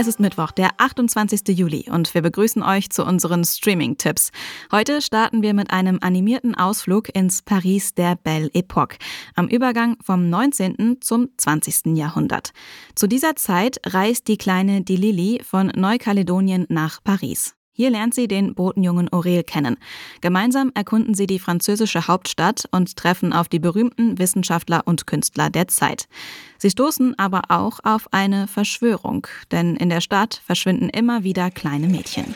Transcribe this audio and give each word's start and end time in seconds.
Es 0.00 0.06
ist 0.06 0.20
Mittwoch, 0.20 0.52
der 0.52 0.70
28. 0.76 1.58
Juli 1.58 1.86
und 1.90 2.14
wir 2.14 2.22
begrüßen 2.22 2.62
euch 2.62 2.88
zu 2.88 3.04
unseren 3.04 3.42
Streaming-Tipps. 3.42 4.30
Heute 4.70 5.02
starten 5.02 5.42
wir 5.42 5.54
mit 5.54 5.72
einem 5.72 5.98
animierten 6.00 6.54
Ausflug 6.54 7.12
ins 7.16 7.42
Paris 7.42 7.94
der 7.94 8.14
Belle 8.14 8.46
Époque, 8.50 9.00
am 9.34 9.48
Übergang 9.48 9.96
vom 10.00 10.30
19. 10.30 10.98
zum 11.00 11.30
20. 11.36 11.96
Jahrhundert. 11.96 12.52
Zu 12.94 13.08
dieser 13.08 13.34
Zeit 13.34 13.80
reist 13.86 14.28
die 14.28 14.38
kleine 14.38 14.82
Dilili 14.82 15.40
von 15.42 15.72
Neukaledonien 15.74 16.66
nach 16.68 17.02
Paris. 17.02 17.57
Hier 17.78 17.90
lernt 17.90 18.12
sie 18.12 18.26
den 18.26 18.56
Botenjungen 18.56 19.08
Aurel 19.12 19.44
kennen. 19.44 19.76
Gemeinsam 20.20 20.72
erkunden 20.74 21.14
sie 21.14 21.28
die 21.28 21.38
französische 21.38 22.08
Hauptstadt 22.08 22.68
und 22.72 22.96
treffen 22.96 23.32
auf 23.32 23.48
die 23.48 23.60
berühmten 23.60 24.18
Wissenschaftler 24.18 24.82
und 24.84 25.06
Künstler 25.06 25.48
der 25.48 25.68
Zeit. 25.68 26.08
Sie 26.58 26.70
stoßen 26.70 27.16
aber 27.20 27.42
auch 27.50 27.78
auf 27.84 28.12
eine 28.12 28.48
Verschwörung, 28.48 29.28
denn 29.52 29.76
in 29.76 29.90
der 29.90 30.00
Stadt 30.00 30.42
verschwinden 30.44 30.88
immer 30.88 31.22
wieder 31.22 31.52
kleine 31.52 31.86
Mädchen. 31.86 32.34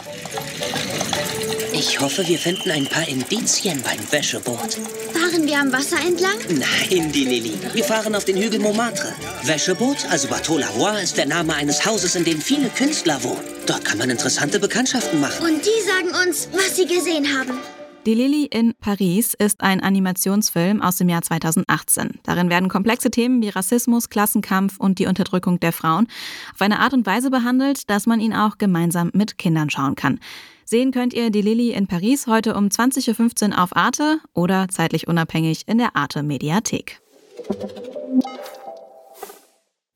Ich 1.85 1.99
hoffe, 1.99 2.29
wir 2.29 2.39
finden 2.39 2.71
ein 2.71 2.87
paar 2.87 3.09
Indizien 3.09 3.83
beim 3.83 3.99
Wäscheboot. 4.13 4.75
Fahren 5.13 5.45
wir 5.45 5.59
am 5.59 5.73
Wasser 5.73 5.97
entlang? 6.07 6.37
Nein, 6.49 7.11
die 7.11 7.25
Lilly. 7.25 7.55
Wir 7.73 7.83
fahren 7.83 8.15
auf 8.15 8.25
den 8.25 8.37
Hügel 8.37 8.61
Montmartre. 8.61 9.13
Wäscheboot, 9.43 10.07
also 10.09 10.29
Bateau 10.29 10.59
Lavoir, 10.59 11.03
ist 11.03 11.17
der 11.17 11.27
Name 11.27 11.55
eines 11.55 11.85
Hauses, 11.85 12.15
in 12.15 12.23
dem 12.23 12.41
viele 12.41 12.69
Künstler 12.69 13.21
wohnen. 13.25 13.43
Dort 13.67 13.85
kann 13.85 13.99
man 13.99 14.11
interessante 14.11 14.61
Bekanntschaften 14.61 15.21
machen. 15.21 15.45
Und 15.45 15.61
die 15.67 15.83
sagen 15.85 16.29
uns, 16.29 16.49
was 16.53 16.77
sie 16.77 16.87
gesehen 16.87 17.37
haben. 17.37 17.59
Die 18.07 18.15
Lilly 18.15 18.45
in 18.45 18.75
Paris 18.81 19.35
ist 19.35 19.61
ein 19.61 19.83
Animationsfilm 19.83 20.83
aus 20.83 20.97
dem 20.97 21.09
Jahr 21.09 21.23
2018. 21.23 22.21
Darin 22.23 22.49
werden 22.49 22.69
komplexe 22.69 23.11
Themen 23.11 23.43
wie 23.43 23.49
Rassismus, 23.49 24.09
Klassenkampf 24.09 24.79
und 24.79 25.01
die 25.01 25.07
Unterdrückung 25.07 25.59
der 25.59 25.73
Frauen 25.73 26.07
auf 26.55 26.61
eine 26.61 26.79
Art 26.79 26.95
und 26.95 27.07
Weise 27.07 27.31
behandelt, 27.31 27.91
dass 27.91 28.07
man 28.07 28.21
ihn 28.21 28.35
auch 28.35 28.59
gemeinsam 28.59 29.11
mit 29.15 29.37
Kindern 29.37 29.69
schauen 29.69 29.97
kann. 29.97 30.21
Sehen 30.65 30.93
könnt 30.93 31.15
ihr 31.15 31.31
die 31.31 31.43
Lilly 31.43 31.71
in 31.71 31.87
Paris 31.87 32.27
heute 32.27 32.55
um 32.55 32.67
20.15 32.67 33.51
Uhr 33.51 33.63
auf 33.63 33.77
Arte 33.77 34.21
oder 34.35 34.69
zeitlich 34.69 35.09
unabhängig 35.09 35.63
in 35.67 35.79
der 35.79 35.97
Arte 35.97 36.23
Mediathek. 36.23 37.01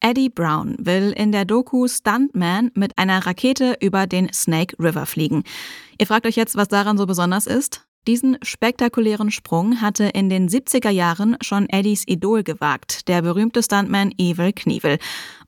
Eddie 0.00 0.28
Brown 0.28 0.77
will 0.78 1.12
in 1.17 1.33
der 1.33 1.44
Doku 1.44 1.89
Stuntman 1.89 2.70
mit 2.75 2.97
einer 2.97 3.27
Rakete 3.27 3.77
über 3.81 4.06
den 4.06 4.33
Snake 4.33 4.77
River 4.78 5.06
fliegen. 5.06 5.42
Ihr 5.98 6.06
fragt 6.06 6.27
euch 6.27 6.37
jetzt, 6.37 6.56
was 6.56 6.69
daran 6.69 6.97
so 6.97 7.06
besonders 7.06 7.47
ist? 7.47 7.87
Diesen 8.06 8.39
spektakulären 8.42 9.33
Sprung 9.33 9.81
hatte 9.81 10.05
in 10.05 10.31
den 10.31 10.48
70er 10.48 10.91
Jahren 10.91 11.37
schon 11.41 11.69
Eddies 11.69 12.05
Idol 12.06 12.44
gewagt, 12.44 13.09
der 13.09 13.22
berühmte 13.22 13.64
Stuntman 13.64 14.12
Evil 14.17 14.53
Knievel. 14.53 14.98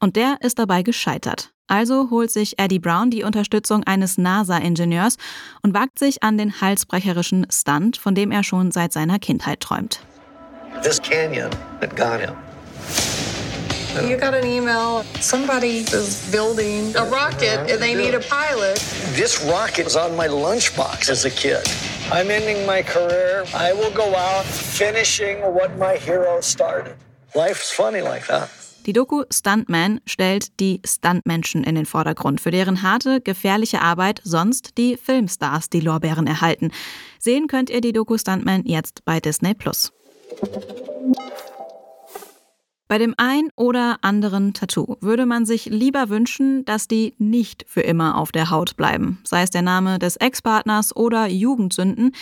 Und 0.01 0.17
der 0.17 0.39
ist 0.41 0.59
dabei 0.59 0.83
gescheitert. 0.83 1.53
Also 1.69 2.09
holt 2.11 2.31
sich 2.31 2.59
Eddie 2.59 2.79
Brown 2.79 3.11
die 3.11 3.23
Unterstützung 3.23 3.85
eines 3.85 4.19
NASA-Ingenieurs 4.19 5.17
und 5.63 5.75
wagt 5.75 5.99
sich 5.99 6.23
an 6.23 6.39
den 6.39 6.61
halsbrecherischen 6.61 7.47
Stunt, 7.51 7.99
von 7.99 8.15
dem 8.15 8.33
er 8.33 8.43
schon 8.43 8.73
seit 8.73 8.93
seiner 8.93 9.19
Kindheit 9.19 9.61
träumt. 9.61 10.01
This 10.83 11.01
canyon 11.01 11.51
that 11.81 11.95
got 11.95 12.21
him. 12.21 12.35
You 14.09 14.17
got 14.17 14.35
an 14.35 14.47
email. 14.47 15.03
Somebody 15.21 15.81
is 15.93 16.31
building 16.31 16.95
a 16.95 17.05
rocket 17.05 17.71
and 17.71 17.81
they 17.81 17.95
need 17.95 18.15
a 18.15 18.21
pilot. 18.21 18.77
This 19.17 19.43
rocket 19.45 19.85
was 19.85 19.97
on 19.97 20.15
my 20.17 20.29
lunchbox 20.29 21.09
as 21.11 21.25
a 21.25 21.31
kid. 21.31 21.67
I'm 22.13 22.31
ending 22.31 22.65
my 22.65 22.83
career. 22.83 23.45
I 23.55 23.73
will 23.73 23.91
go 23.91 24.15
out 24.15 24.45
finishing 24.45 25.39
what 25.53 25.77
my 25.79 25.97
hero 25.97 26.41
started. 26.41 26.95
Life's 27.35 27.73
funny 27.73 28.01
like 28.01 28.27
that. 28.29 28.51
Die 28.87 28.93
Doku 28.93 29.25
Stuntman 29.31 30.01
stellt 30.07 30.59
die 30.61 30.81
Stuntmenschen 30.85 31.63
in 31.65 31.75
den 31.75 31.87
Vordergrund, 31.87 32.41
für 32.41 32.51
deren 32.51 32.83
harte, 32.83 33.21
gefährliche 33.21 33.83
Arbeit 33.83 34.21
sonst 34.25 34.79
die 34.79 34.97
Filmstars 34.97 35.69
die 35.69 35.81
Lorbeeren 35.81 36.27
erhalten. 36.27 36.71
Sehen 37.19 37.49
könnt 37.49 37.71
ihr 37.71 37.81
die 37.81 37.93
Doku 37.93 38.17
Stuntman 38.17 38.65
jetzt 38.65 39.05
bei 39.05 39.21
Disney 39.21 39.55
Plus. 39.55 39.93
Bei 42.89 42.97
dem 42.97 43.13
ein 43.19 43.51
oder 43.55 43.99
anderen 44.01 44.55
Tattoo 44.55 44.97
würde 45.03 45.27
man 45.27 45.45
sich 45.45 45.67
lieber 45.67 46.09
wünschen, 46.09 46.65
dass 46.65 46.89
die 46.89 47.15
nicht 47.19 47.67
für 47.69 47.83
immer 47.83 48.17
auf 48.17 48.33
der 48.33 48.49
Haut 48.49 48.77
bleiben, 48.77 49.19
sei 49.25 49.43
es 49.43 49.51
der 49.51 49.61
Name 49.61 49.99
des 49.99 50.17
Ex-Partners 50.17 50.97
oder 50.97 51.27
Jugendsünden, 51.27 52.13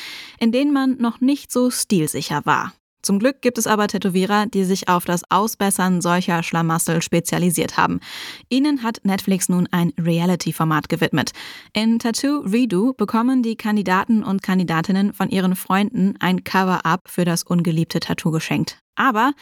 in 0.41 0.51
denen 0.51 0.73
man 0.73 0.97
noch 0.99 1.21
nicht 1.21 1.53
so 1.53 1.71
stilsicher 1.71 2.45
war. 2.45 2.73
Zum 3.07 3.21
Glück 3.21 3.41
gibt 3.41 3.57
es 3.57 3.69
aber 3.69 3.87
Tätowierer, 3.87 4.47
die 4.47 4.65
sich 4.65 4.89
auf 4.89 5.05
das 5.05 5.23
Ausbessern 5.31 6.01
solcher 6.01 6.43
Schlamassel 6.43 7.03
spezialisiert 7.03 7.77
haben. 7.77 8.01
Ihnen 8.49 8.83
hat 8.83 8.99
Netflix 9.05 9.49
nun 9.49 9.69
ein 9.71 9.93
Reality-Format 9.97 10.89
gewidmet. 10.89 11.31
In 11.73 12.01
Tattoo 12.01 12.41
Redo 12.41 12.95
bekommen 12.95 13.45
die 13.45 13.55
Kandidaten 13.55 14.25
und 14.25 14.43
Kandidatinnen 14.43 15.13
von 15.13 15.31
ihren 15.31 15.55
Freunden 15.55 16.15
ein 16.19 16.43
Cover-up 16.43 17.03
für 17.07 17.25
das 17.25 17.45
ungeliebte 17.45 18.01
Tattoo 18.01 18.33
geschenkt. 18.33 18.81
Aber 18.97 19.35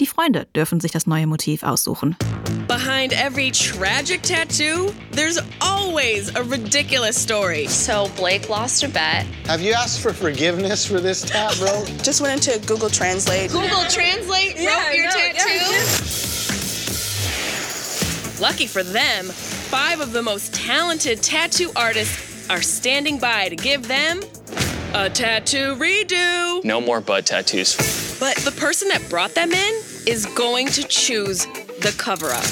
die 0.00 0.06
Freunde 0.06 0.48
dürfen 0.56 0.80
sich 0.80 0.90
das 0.90 1.06
neue 1.06 1.28
Motiv 1.28 1.62
aussuchen. 1.62 2.16
Behind 2.72 3.12
every 3.12 3.50
tragic 3.50 4.22
tattoo, 4.22 4.94
there's 5.10 5.38
always 5.60 6.34
a 6.34 6.42
ridiculous 6.42 7.20
story. 7.20 7.66
So 7.66 8.08
Blake 8.16 8.48
lost 8.48 8.82
a 8.82 8.88
bet. 8.88 9.26
Have 9.44 9.60
you 9.60 9.74
asked 9.74 10.00
for 10.00 10.14
forgiveness 10.14 10.86
for 10.86 10.98
this 10.98 11.20
tat, 11.20 11.54
bro? 11.58 11.84
Just 12.02 12.22
went 12.22 12.48
into 12.48 12.66
Google 12.66 12.88
Translate. 12.88 13.50
Google 13.50 13.84
Translate 13.90 14.56
wrote 14.56 14.94
your 14.94 15.10
tattoo. 15.10 15.82
Lucky 18.40 18.66
for 18.66 18.82
them, 18.82 19.26
five 19.26 20.00
of 20.00 20.14
the 20.14 20.22
most 20.22 20.54
talented 20.54 21.22
tattoo 21.22 21.70
artists 21.76 22.48
are 22.48 22.62
standing 22.62 23.18
by 23.18 23.50
to 23.50 23.56
give 23.56 23.86
them 23.86 24.22
a 24.94 25.10
tattoo 25.10 25.76
redo. 25.76 26.64
No 26.64 26.80
more 26.80 27.02
bud 27.02 27.26
tattoos. 27.26 27.76
But 28.18 28.36
the 28.38 28.52
person 28.52 28.88
that 28.88 29.06
brought 29.10 29.34
them 29.34 29.52
in 29.52 29.82
is 30.06 30.24
going 30.34 30.68
to 30.68 30.84
choose 30.84 31.46
the 31.82 31.92
cover 31.98 32.30
up. 32.30 32.44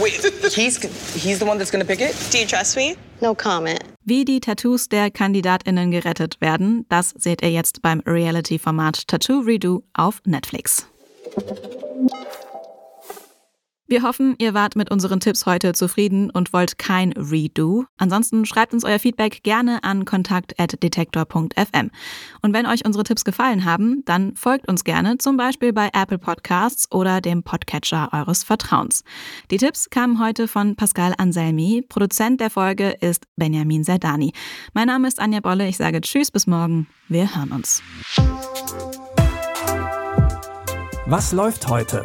Wait, 0.00 0.14
he's 0.54 0.78
he's 1.14 1.38
the 1.38 1.46
one 1.46 1.58
that's 1.58 1.70
gonna 1.70 1.84
pick 1.84 2.00
it? 2.00 2.14
Do 2.30 2.38
you 2.38 2.46
trust 2.46 2.76
me? 2.76 2.96
No 3.20 3.34
comment. 3.34 3.80
Wie 4.04 4.24
die 4.24 4.40
Tattoos 4.40 4.88
der 4.88 5.10
KandidatInnen 5.10 5.90
gerettet 5.90 6.40
werden, 6.40 6.86
das 6.88 7.14
seht 7.16 7.42
ihr 7.42 7.50
jetzt 7.50 7.82
beim 7.82 8.00
Reality-Format 8.00 9.06
Tattoo 9.06 9.40
Redo 9.40 9.82
auf 9.94 10.20
Netflix. 10.24 10.86
Wir 13.92 14.04
hoffen, 14.04 14.36
ihr 14.38 14.54
wart 14.54 14.74
mit 14.74 14.90
unseren 14.90 15.20
Tipps 15.20 15.44
heute 15.44 15.74
zufrieden 15.74 16.30
und 16.30 16.54
wollt 16.54 16.78
kein 16.78 17.12
Redo. 17.12 17.84
Ansonsten 17.98 18.46
schreibt 18.46 18.72
uns 18.72 18.84
euer 18.84 18.98
Feedback 18.98 19.42
gerne 19.42 19.84
an 19.84 20.06
kontakt.detektor.fm. 20.06 21.90
Und 22.40 22.54
wenn 22.54 22.64
euch 22.64 22.86
unsere 22.86 23.04
Tipps 23.04 23.22
gefallen 23.22 23.66
haben, 23.66 24.02
dann 24.06 24.34
folgt 24.34 24.66
uns 24.66 24.84
gerne, 24.84 25.18
zum 25.18 25.36
Beispiel 25.36 25.74
bei 25.74 25.90
Apple 25.92 26.16
Podcasts 26.16 26.90
oder 26.90 27.20
dem 27.20 27.42
Podcatcher 27.42 28.08
eures 28.12 28.44
Vertrauens. 28.44 29.04
Die 29.50 29.58
Tipps 29.58 29.90
kamen 29.90 30.18
heute 30.18 30.48
von 30.48 30.74
Pascal 30.74 31.12
Anselmi. 31.18 31.84
Produzent 31.86 32.40
der 32.40 32.48
Folge 32.48 32.96
ist 33.02 33.26
Benjamin 33.36 33.84
Serdani. 33.84 34.32
Mein 34.72 34.86
Name 34.86 35.06
ist 35.06 35.20
Anja 35.20 35.40
Bolle. 35.40 35.68
Ich 35.68 35.76
sage 35.76 36.00
Tschüss, 36.00 36.30
bis 36.30 36.46
morgen. 36.46 36.86
Wir 37.08 37.36
hören 37.36 37.52
uns. 37.52 37.82
Was 41.04 41.32
läuft 41.32 41.68
heute? 41.68 42.04